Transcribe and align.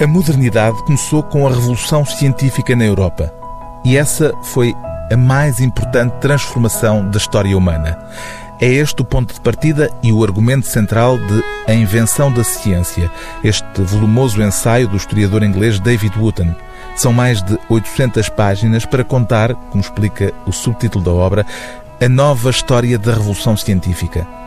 A 0.00 0.06
modernidade 0.06 0.80
começou 0.84 1.24
com 1.24 1.44
a 1.44 1.50
revolução 1.50 2.04
científica 2.04 2.76
na 2.76 2.84
Europa. 2.84 3.34
E 3.84 3.96
essa 3.96 4.32
foi 4.44 4.72
a 5.12 5.16
mais 5.16 5.58
importante 5.58 6.20
transformação 6.20 7.10
da 7.10 7.18
história 7.18 7.58
humana. 7.58 7.98
É 8.60 8.68
este 8.68 9.02
o 9.02 9.04
ponto 9.04 9.34
de 9.34 9.40
partida 9.40 9.90
e 10.00 10.12
o 10.12 10.22
argumento 10.22 10.68
central 10.68 11.18
de 11.18 11.42
A 11.66 11.74
Invenção 11.74 12.32
da 12.32 12.44
Ciência, 12.44 13.10
este 13.42 13.82
volumoso 13.82 14.40
ensaio 14.40 14.86
do 14.86 14.96
historiador 14.96 15.42
inglês 15.42 15.80
David 15.80 16.16
Wotton. 16.16 16.54
São 16.94 17.12
mais 17.12 17.42
de 17.42 17.58
800 17.68 18.28
páginas 18.28 18.86
para 18.86 19.02
contar, 19.02 19.52
como 19.52 19.80
explica 19.80 20.32
o 20.46 20.52
subtítulo 20.52 21.04
da 21.04 21.10
obra, 21.10 21.44
a 22.00 22.08
nova 22.08 22.50
história 22.50 22.96
da 22.96 23.14
revolução 23.14 23.56
científica. 23.56 24.37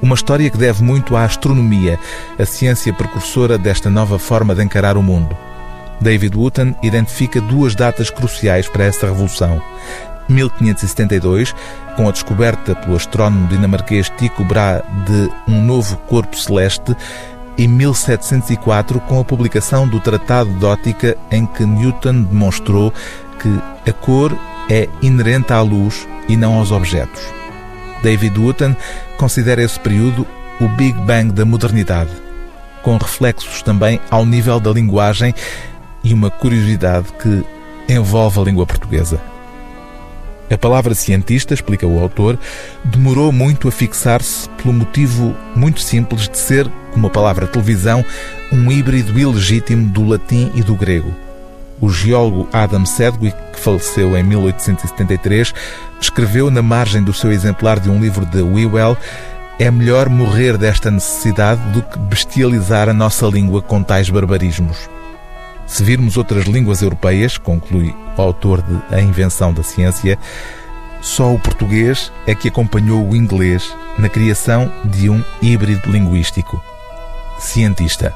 Uma 0.00 0.14
história 0.14 0.48
que 0.48 0.56
deve 0.56 0.82
muito 0.82 1.16
à 1.16 1.24
astronomia, 1.24 1.98
a 2.38 2.46
ciência 2.46 2.92
precursora 2.92 3.58
desta 3.58 3.90
nova 3.90 4.18
forma 4.18 4.54
de 4.54 4.62
encarar 4.62 4.96
o 4.96 5.02
mundo. 5.02 5.36
David 6.00 6.36
Wotton 6.36 6.74
identifica 6.82 7.40
duas 7.40 7.74
datas 7.74 8.08
cruciais 8.08 8.68
para 8.68 8.84
essa 8.84 9.06
revolução. 9.06 9.60
1572, 10.28 11.54
com 11.96 12.08
a 12.08 12.12
descoberta 12.12 12.76
pelo 12.76 12.96
astrónomo 12.96 13.48
dinamarquês 13.48 14.08
Tycho 14.10 14.44
Brahe 14.44 14.82
de 15.06 15.30
um 15.48 15.62
novo 15.62 15.96
corpo 16.08 16.36
celeste, 16.36 16.94
e 17.56 17.66
1704, 17.66 19.00
com 19.00 19.18
a 19.18 19.24
publicação 19.24 19.88
do 19.88 19.98
Tratado 19.98 20.50
de 20.50 20.64
Ótica, 20.64 21.16
em 21.28 21.44
que 21.44 21.66
Newton 21.66 22.22
demonstrou 22.22 22.94
que 23.40 23.90
a 23.90 23.92
cor 23.92 24.32
é 24.70 24.88
inerente 25.02 25.52
à 25.52 25.60
luz 25.60 26.06
e 26.28 26.36
não 26.36 26.54
aos 26.54 26.70
objetos. 26.70 27.37
David 28.02 28.38
Wotton 28.38 28.74
considera 29.16 29.62
esse 29.62 29.78
período 29.78 30.26
o 30.60 30.68
Big 30.68 30.98
Bang 31.00 31.32
da 31.32 31.44
modernidade, 31.44 32.10
com 32.82 32.96
reflexos 32.96 33.62
também 33.62 34.00
ao 34.10 34.26
nível 34.26 34.58
da 34.58 34.70
linguagem 34.70 35.34
e 36.02 36.12
uma 36.12 36.30
curiosidade 36.30 37.06
que 37.20 37.44
envolve 37.88 38.40
a 38.40 38.44
língua 38.44 38.66
portuguesa. 38.66 39.20
A 40.50 40.56
palavra 40.56 40.94
cientista, 40.94 41.52
explica 41.52 41.86
o 41.86 42.00
autor, 42.00 42.38
demorou 42.82 43.30
muito 43.30 43.68
a 43.68 43.70
fixar-se 43.70 44.48
pelo 44.50 44.72
motivo 44.72 45.36
muito 45.54 45.80
simples 45.80 46.26
de 46.26 46.38
ser, 46.38 46.66
como 46.92 47.06
a 47.06 47.10
palavra 47.10 47.46
televisão, 47.46 48.02
um 48.50 48.72
híbrido 48.72 49.18
ilegítimo 49.18 49.86
do 49.88 50.06
latim 50.06 50.50
e 50.54 50.62
do 50.62 50.74
grego. 50.74 51.27
O 51.80 51.90
geólogo 51.90 52.48
Adam 52.52 52.84
Sedgwick, 52.84 53.36
que 53.52 53.60
faleceu 53.60 54.16
em 54.16 54.22
1873, 54.22 55.54
escreveu 56.00 56.50
na 56.50 56.62
margem 56.62 57.02
do 57.02 57.12
seu 57.12 57.30
exemplar 57.30 57.78
de 57.78 57.88
um 57.88 58.00
livro 58.00 58.26
de 58.26 58.42
Whewell 58.42 58.96
é 59.58 59.70
melhor 59.70 60.08
morrer 60.08 60.56
desta 60.56 60.90
necessidade 60.90 61.60
do 61.70 61.82
que 61.82 61.98
bestializar 61.98 62.88
a 62.88 62.94
nossa 62.94 63.26
língua 63.26 63.60
com 63.60 63.82
tais 63.82 64.08
barbarismos. 64.08 64.88
Se 65.66 65.82
virmos 65.82 66.16
outras 66.16 66.46
línguas 66.46 66.80
europeias, 66.80 67.36
conclui 67.36 67.94
o 68.16 68.22
autor 68.22 68.62
de 68.62 68.94
A 68.94 69.00
Invenção 69.00 69.52
da 69.52 69.62
Ciência, 69.62 70.18
só 71.00 71.32
o 71.32 71.38
português 71.38 72.12
é 72.26 72.34
que 72.34 72.48
acompanhou 72.48 73.08
o 73.08 73.14
inglês 73.14 73.72
na 73.98 74.08
criação 74.08 74.72
de 74.84 75.10
um 75.10 75.22
híbrido 75.42 75.90
linguístico. 75.90 76.62
Cientista. 77.38 78.12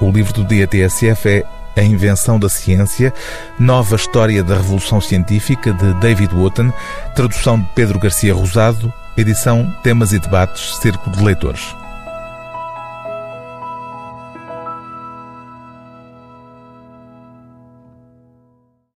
O 0.00 0.10
livro 0.10 0.32
do 0.32 0.44
dia 0.44 0.66
TSF 0.66 1.28
é 1.28 1.44
A 1.76 1.82
Invenção 1.82 2.38
da 2.38 2.48
Ciência, 2.48 3.12
Nova 3.58 3.96
História 3.96 4.42
da 4.42 4.56
Revolução 4.56 5.00
Científica, 5.00 5.72
de 5.72 5.94
David 5.94 6.34
Wotton, 6.34 6.72
tradução 7.14 7.58
de 7.58 7.66
Pedro 7.74 7.98
Garcia 7.98 8.34
Rosado, 8.34 8.92
edição 9.16 9.74
Temas 9.82 10.12
e 10.12 10.18
Debates, 10.18 10.76
Cerco 10.76 11.10
de 11.10 11.22
Leitores. 11.22 11.74